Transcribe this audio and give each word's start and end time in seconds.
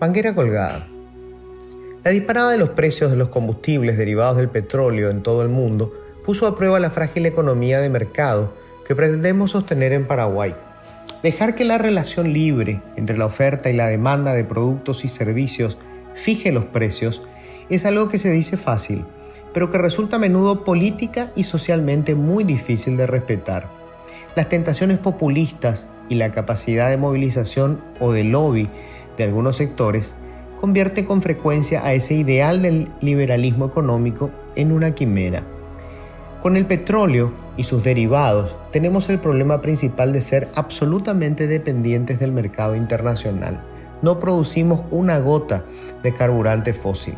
Manguera 0.00 0.32
colgada. 0.32 0.86
La 2.04 2.12
disparada 2.12 2.52
de 2.52 2.58
los 2.58 2.68
precios 2.68 3.10
de 3.10 3.16
los 3.16 3.30
combustibles 3.30 3.98
derivados 3.98 4.36
del 4.36 4.48
petróleo 4.48 5.10
en 5.10 5.24
todo 5.24 5.42
el 5.42 5.48
mundo 5.48 5.92
puso 6.24 6.46
a 6.46 6.54
prueba 6.54 6.78
la 6.78 6.90
frágil 6.90 7.26
economía 7.26 7.80
de 7.80 7.90
mercado 7.90 8.54
que 8.86 8.94
pretendemos 8.94 9.50
sostener 9.50 9.92
en 9.92 10.06
Paraguay. 10.06 10.54
Dejar 11.24 11.56
que 11.56 11.64
la 11.64 11.78
relación 11.78 12.32
libre 12.32 12.80
entre 12.94 13.18
la 13.18 13.26
oferta 13.26 13.70
y 13.70 13.72
la 13.72 13.88
demanda 13.88 14.34
de 14.34 14.44
productos 14.44 15.04
y 15.04 15.08
servicios 15.08 15.78
fije 16.14 16.52
los 16.52 16.66
precios 16.66 17.22
es 17.68 17.84
algo 17.84 18.06
que 18.06 18.20
se 18.20 18.30
dice 18.30 18.56
fácil, 18.56 19.04
pero 19.52 19.68
que 19.68 19.78
resulta 19.78 20.14
a 20.14 20.20
menudo 20.20 20.62
política 20.62 21.32
y 21.34 21.42
socialmente 21.42 22.14
muy 22.14 22.44
difícil 22.44 22.96
de 22.96 23.08
respetar. 23.08 23.66
Las 24.36 24.48
tentaciones 24.48 24.98
populistas 24.98 25.88
y 26.08 26.14
la 26.14 26.30
capacidad 26.30 26.88
de 26.88 26.98
movilización 26.98 27.80
o 27.98 28.12
de 28.12 28.22
lobby 28.22 28.70
de 29.18 29.24
algunos 29.24 29.56
sectores 29.56 30.14
convierte 30.58 31.04
con 31.04 31.20
frecuencia 31.20 31.84
a 31.84 31.92
ese 31.92 32.14
ideal 32.14 32.62
del 32.62 32.88
liberalismo 33.00 33.66
económico 33.66 34.30
en 34.56 34.72
una 34.72 34.92
quimera. 34.92 35.42
Con 36.40 36.56
el 36.56 36.66
petróleo 36.66 37.32
y 37.56 37.64
sus 37.64 37.82
derivados 37.82 38.56
tenemos 38.70 39.08
el 39.08 39.18
problema 39.18 39.60
principal 39.60 40.12
de 40.12 40.20
ser 40.20 40.48
absolutamente 40.54 41.46
dependientes 41.46 42.20
del 42.20 42.32
mercado 42.32 42.76
internacional. 42.76 43.60
No 44.02 44.20
producimos 44.20 44.82
una 44.92 45.18
gota 45.18 45.64
de 46.02 46.14
carburante 46.14 46.72
fósil. 46.72 47.14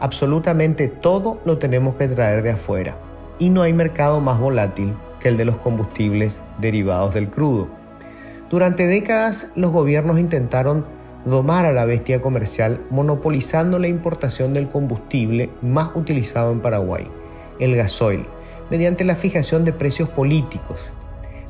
Absolutamente 0.00 0.88
todo 0.88 1.40
lo 1.46 1.58
tenemos 1.58 1.94
que 1.94 2.08
traer 2.08 2.42
de 2.42 2.50
afuera. 2.50 2.96
Y 3.38 3.48
no 3.48 3.62
hay 3.62 3.72
mercado 3.72 4.20
más 4.20 4.38
volátil 4.38 4.94
que 5.18 5.28
el 5.28 5.38
de 5.38 5.46
los 5.46 5.56
combustibles 5.56 6.42
derivados 6.58 7.14
del 7.14 7.30
crudo. 7.30 7.68
Durante 8.50 8.86
décadas 8.86 9.50
los 9.56 9.70
gobiernos 9.70 10.18
intentaron 10.18 10.84
domar 11.24 11.66
a 11.66 11.72
la 11.72 11.84
bestia 11.84 12.20
comercial 12.20 12.80
monopolizando 12.90 13.78
la 13.78 13.88
importación 13.88 14.54
del 14.54 14.68
combustible 14.68 15.50
más 15.62 15.90
utilizado 15.94 16.52
en 16.52 16.60
Paraguay, 16.60 17.06
el 17.58 17.76
gasoil, 17.76 18.24
mediante 18.70 19.04
la 19.04 19.14
fijación 19.14 19.64
de 19.64 19.72
precios 19.72 20.08
políticos. 20.08 20.92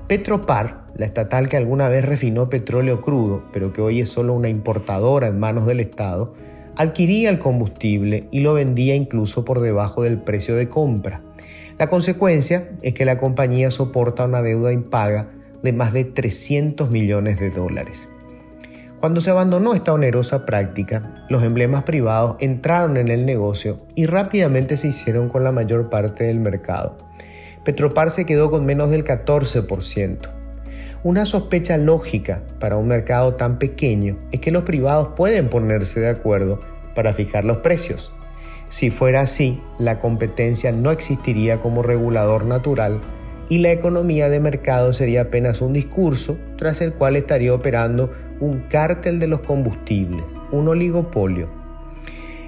Petropar, 0.06 0.86
la 0.94 1.06
estatal 1.06 1.48
que 1.48 1.56
alguna 1.56 1.88
vez 1.88 2.04
refinó 2.04 2.48
petróleo 2.48 3.00
crudo, 3.00 3.42
pero 3.52 3.72
que 3.72 3.82
hoy 3.82 4.00
es 4.00 4.08
solo 4.08 4.32
una 4.32 4.48
importadora 4.48 5.28
en 5.28 5.38
manos 5.38 5.66
del 5.66 5.80
Estado, 5.80 6.32
adquiría 6.76 7.28
el 7.28 7.38
combustible 7.38 8.28
y 8.30 8.40
lo 8.40 8.54
vendía 8.54 8.94
incluso 8.94 9.44
por 9.44 9.60
debajo 9.60 10.02
del 10.02 10.18
precio 10.18 10.56
de 10.56 10.68
compra. 10.68 11.20
La 11.78 11.88
consecuencia 11.88 12.70
es 12.82 12.94
que 12.94 13.04
la 13.04 13.18
compañía 13.18 13.70
soporta 13.70 14.24
una 14.24 14.42
deuda 14.42 14.72
impaga 14.72 15.28
de 15.62 15.72
más 15.72 15.92
de 15.92 16.04
300 16.04 16.90
millones 16.90 17.38
de 17.38 17.50
dólares. 17.50 18.08
Cuando 19.00 19.20
se 19.20 19.30
abandonó 19.30 19.74
esta 19.74 19.92
onerosa 19.92 20.44
práctica, 20.44 21.24
los 21.28 21.44
emblemas 21.44 21.84
privados 21.84 22.34
entraron 22.40 22.96
en 22.96 23.06
el 23.06 23.26
negocio 23.26 23.78
y 23.94 24.06
rápidamente 24.06 24.76
se 24.76 24.88
hicieron 24.88 25.28
con 25.28 25.44
la 25.44 25.52
mayor 25.52 25.88
parte 25.88 26.24
del 26.24 26.40
mercado. 26.40 26.96
Petropar 27.64 28.10
se 28.10 28.26
quedó 28.26 28.50
con 28.50 28.66
menos 28.66 28.90
del 28.90 29.04
14%. 29.04 30.30
Una 31.04 31.26
sospecha 31.26 31.76
lógica 31.76 32.42
para 32.58 32.76
un 32.76 32.88
mercado 32.88 33.34
tan 33.34 33.60
pequeño 33.60 34.18
es 34.32 34.40
que 34.40 34.50
los 34.50 34.64
privados 34.64 35.10
pueden 35.14 35.48
ponerse 35.48 36.00
de 36.00 36.08
acuerdo 36.08 36.58
para 36.96 37.12
fijar 37.12 37.44
los 37.44 37.58
precios. 37.58 38.12
Si 38.68 38.90
fuera 38.90 39.20
así, 39.20 39.62
la 39.78 40.00
competencia 40.00 40.72
no 40.72 40.90
existiría 40.90 41.58
como 41.62 41.84
regulador 41.84 42.46
natural 42.46 42.98
y 43.48 43.58
la 43.58 43.72
economía 43.72 44.28
de 44.28 44.40
mercado 44.40 44.92
sería 44.92 45.22
apenas 45.22 45.60
un 45.60 45.72
discurso 45.72 46.36
tras 46.56 46.80
el 46.80 46.92
cual 46.92 47.16
estaría 47.16 47.54
operando 47.54 48.12
un 48.40 48.60
cártel 48.68 49.18
de 49.18 49.26
los 49.26 49.40
combustibles, 49.40 50.24
un 50.52 50.68
oligopolio. 50.68 51.48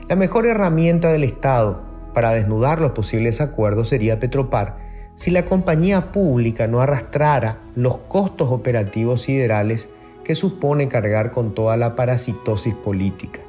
La 0.09 0.17
mejor 0.17 0.47
herramienta 0.47 1.11
del 1.11 1.25
Estado 1.25 1.83
para 2.13 2.33
desnudar 2.33 2.81
los 2.81 2.93
posibles 2.93 3.41
acuerdos 3.41 3.89
sería 3.89 4.21
Petropar 4.21 4.79
si 5.15 5.31
la 5.31 5.45
compañía 5.45 6.13
pública 6.13 6.67
no 6.67 6.81
arrastrara 6.81 7.61
los 7.75 7.99
costos 7.99 8.49
operativos 8.51 9.23
siderales 9.23 9.89
que 10.25 10.35
supone 10.35 10.89
cargar 10.89 11.31
con 11.31 11.55
toda 11.55 11.77
la 11.77 11.95
parasitosis 11.95 12.75
política. 12.75 13.41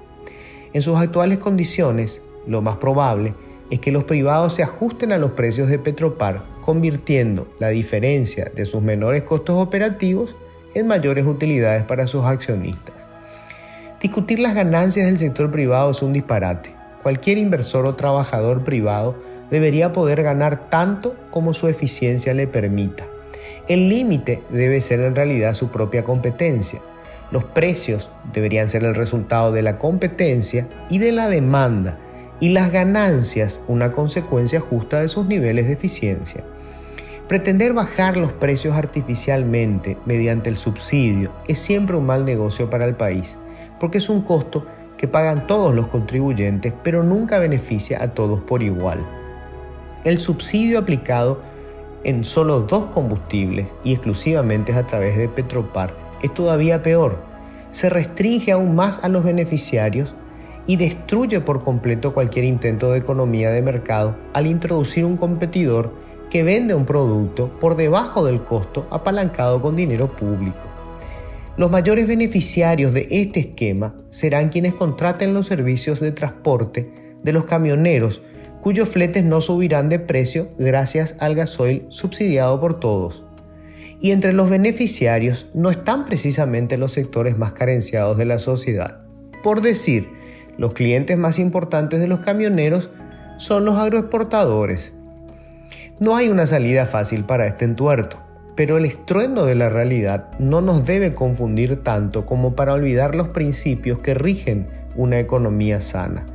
En 0.74 0.82
sus 0.82 0.98
actuales 0.98 1.38
condiciones, 1.38 2.22
lo 2.48 2.62
más 2.62 2.78
probable 2.78 3.34
es 3.72 3.80
que 3.80 3.92
los 3.92 4.04
privados 4.04 4.54
se 4.54 4.64
ajusten 4.64 5.14
a 5.14 5.18
los 5.18 5.32
precios 5.32 5.70
de 5.70 5.80
Petropar, 5.80 6.42
convirtiendo 6.60 7.48
la 7.58 7.70
diferencia 7.70 8.52
de 8.54 8.66
sus 8.66 8.84
menores 8.84 9.24
costos 9.24 9.56
operativos 9.56 10.36
en 10.76 10.88
mayores 10.88 11.26
utilidades 11.26 11.84
para 11.84 12.06
sus 12.06 12.26
accionistas. 12.26 13.08
Discutir 14.02 14.40
las 14.40 14.56
ganancias 14.56 15.06
del 15.06 15.18
sector 15.18 15.50
privado 15.52 15.92
es 15.92 16.02
un 16.02 16.12
disparate. 16.12 16.76
Cualquier 17.02 17.38
inversor 17.38 17.86
o 17.86 17.96
trabajador 17.96 18.64
privado 18.64 19.16
debería 19.50 19.94
poder 19.94 20.22
ganar 20.22 20.70
tanto 20.70 21.16
como 21.30 21.54
su 21.54 21.68
eficiencia 21.68 22.34
le 22.34 22.48
permita. 22.48 23.06
El 23.70 23.88
límite 23.88 24.42
debe 24.50 24.82
ser 24.82 25.00
en 25.00 25.16
realidad 25.16 25.54
su 25.54 25.70
propia 25.70 26.04
competencia. 26.04 26.82
Los 27.32 27.46
precios 27.46 28.12
deberían 28.34 28.68
ser 28.68 28.84
el 28.84 28.96
resultado 28.96 29.54
de 29.54 29.62
la 29.62 29.78
competencia 29.78 30.68
y 30.90 30.98
de 30.98 31.14
la 31.14 31.30
demanda 31.30 31.98
y 32.42 32.50
las 32.50 32.72
ganancias 32.72 33.62
una 33.70 33.94
consecuencia 33.94 34.60
justa 34.60 35.00
de 35.00 35.08
sus 35.08 35.28
niveles 35.28 35.68
de 35.68 35.74
eficiencia. 35.74 36.44
Pretender 37.30 37.72
bajar 37.72 38.18
los 38.18 38.34
precios 38.34 38.76
artificialmente 38.76 39.98
mediante 40.06 40.50
el 40.50 40.58
subsidio 40.58 41.32
es 41.48 41.60
siempre 41.60 41.96
un 41.96 42.06
mal 42.06 42.26
negocio 42.26 42.70
para 42.70 42.86
el 42.86 42.96
país, 42.96 43.38
porque 43.80 44.00
es 44.00 44.10
un 44.10 44.24
costo 44.24 44.66
que 44.98 45.08
pagan 45.08 45.48
todos 45.48 45.74
los 45.74 45.88
contribuyentes, 45.88 46.74
pero 46.84 47.04
nunca 47.04 47.40
beneficia 47.40 48.04
a 48.04 48.10
todos 48.10 48.42
por 48.42 48.62
igual. 48.62 49.00
El 50.04 50.20
subsidio 50.20 50.80
aplicado 50.80 51.42
en 52.04 52.24
solo 52.24 52.62
dos 52.62 52.86
combustibles 52.88 53.68
y 53.84 53.94
exclusivamente 53.94 54.74
a 54.74 54.86
través 54.88 55.16
de 55.16 55.30
Petropar 55.30 55.94
es 56.22 56.34
todavía 56.34 56.82
peor. 56.82 57.20
Se 57.70 57.90
restringe 57.90 58.52
aún 58.52 58.76
más 58.76 59.04
a 59.04 59.10
los 59.10 59.24
beneficiarios 59.24 60.16
y 60.68 60.76
destruye 60.76 61.40
por 61.42 61.64
completo 61.64 62.14
cualquier 62.14 62.46
intento 62.46 62.92
de 62.92 63.00
economía 63.00 63.52
de 63.52 63.62
mercado 63.62 64.16
al 64.34 64.48
introducir 64.48 65.06
un 65.06 65.18
competidor 65.18 65.94
que 66.30 66.44
vende 66.44 66.76
un 66.76 66.86
producto 66.86 67.52
por 67.60 67.76
debajo 67.76 68.26
del 68.26 68.44
costo 68.44 68.88
apalancado 68.90 69.62
con 69.62 69.76
dinero 69.76 70.08
público. 70.08 70.66
Los 71.58 71.70
mayores 71.70 72.08
beneficiarios 72.08 72.94
de 72.94 73.08
este 73.12 73.42
esquema 73.42 73.94
serán 74.10 74.50
quienes 74.50 74.74
contraten 74.74 75.34
los 75.34 75.48
servicios 75.48 76.00
de 76.00 76.12
transporte 76.12 76.92
de 77.22 77.34
los 77.34 77.46
camioneros 77.46 78.22
cuyos 78.62 78.90
fletes 78.90 79.24
no 79.24 79.42
subirán 79.42 79.90
de 79.90 80.00
precio 80.00 80.50
gracias 80.58 81.16
al 81.20 81.36
gasoil 81.36 81.86
subsidiado 81.90 82.62
por 82.62 82.80
todos. 82.80 83.26
Y 84.00 84.12
entre 84.12 84.34
los 84.34 84.50
beneficiarios 84.50 85.48
no 85.54 85.70
están 85.70 86.06
precisamente 86.06 86.78
los 86.78 86.94
sectores 86.94 87.38
más 87.38 87.52
carenciados 87.52 88.18
de 88.18 88.26
la 88.26 88.40
sociedad. 88.40 89.02
Por 89.44 89.62
decir, 89.62 90.10
los 90.58 90.74
clientes 90.74 91.18
más 91.18 91.40
importantes 91.40 92.00
de 92.00 92.08
los 92.08 92.20
camioneros 92.20 92.90
son 93.38 93.66
los 93.66 93.78
agroexportadores, 93.78 94.94
no 96.02 96.16
hay 96.16 96.30
una 96.30 96.48
salida 96.48 96.88
fácil 96.88 97.26
para 97.26 97.46
este 97.46 97.64
entuerto, 97.64 98.18
pero 98.56 98.78
el 98.78 98.86
estruendo 98.86 99.46
de 99.46 99.54
la 99.54 99.70
realidad 99.70 100.32
no 100.40 100.60
nos 100.60 100.88
debe 100.88 101.14
confundir 101.14 101.84
tanto 101.84 102.26
como 102.26 102.56
para 102.56 102.74
olvidar 102.74 103.14
los 103.14 103.28
principios 103.28 104.00
que 104.00 104.16
rigen 104.16 104.68
una 104.96 105.20
economía 105.20 105.80
sana. 105.80 106.26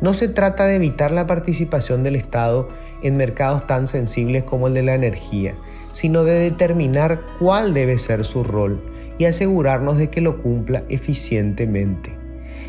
No 0.00 0.12
se 0.12 0.26
trata 0.26 0.66
de 0.66 0.74
evitar 0.74 1.12
la 1.12 1.28
participación 1.28 2.02
del 2.02 2.16
Estado 2.16 2.68
en 3.04 3.16
mercados 3.16 3.64
tan 3.68 3.86
sensibles 3.86 4.42
como 4.42 4.66
el 4.66 4.74
de 4.74 4.82
la 4.82 4.96
energía, 4.96 5.54
sino 5.92 6.24
de 6.24 6.40
determinar 6.40 7.20
cuál 7.38 7.74
debe 7.74 7.98
ser 7.98 8.24
su 8.24 8.42
rol 8.42 8.82
y 9.18 9.26
asegurarnos 9.26 9.98
de 9.98 10.10
que 10.10 10.20
lo 10.20 10.42
cumpla 10.42 10.82
eficientemente. 10.88 12.21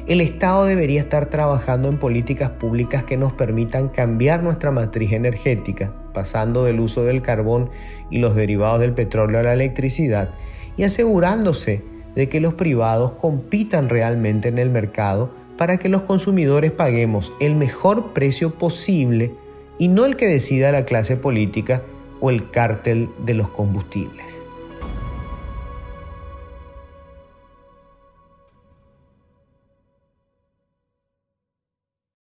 El 0.06 0.20
Estado 0.20 0.66
debería 0.66 1.00
estar 1.00 1.30
trabajando 1.30 1.88
en 1.88 1.98
políticas 1.98 2.50
públicas 2.50 3.06
que 3.06 3.16
nos 3.16 3.32
permitan 3.32 3.88
cambiar 3.88 4.44
nuestra 4.44 4.70
matriz 4.70 5.14
energética, 5.14 5.94
pasando 6.14 6.66
del 6.66 6.82
uso 6.82 7.06
del 7.06 7.22
carbón 7.22 7.70
y 8.10 8.18
los 8.18 8.36
derivados 8.36 8.82
del 8.82 8.92
petróleo 8.92 9.40
a 9.40 9.44
la 9.44 9.54
electricidad, 9.54 10.32
y 10.76 10.84
asegurándose 10.84 11.84
de 12.16 12.28
que 12.28 12.42
los 12.42 12.56
privados 12.56 13.14
compitan 13.14 13.88
realmente 13.88 14.50
en 14.50 14.58
el 14.58 14.70
mercado 14.70 15.32
para 15.58 15.78
que 15.78 15.88
los 15.88 16.02
consumidores 16.02 16.72
paguemos 16.72 17.32
el 17.40 17.56
mejor 17.56 18.12
precio 18.12 18.56
posible 18.56 19.32
y 19.78 19.88
no 19.88 20.04
el 20.04 20.18
que 20.18 20.28
decida 20.28 20.74
la 20.74 20.84
clase 20.84 21.16
política 21.16 21.82
o 22.20 22.30
el 22.30 22.50
cártel 22.52 23.08
de 23.26 23.36
los 23.36 23.48
combustibles. 23.48 24.44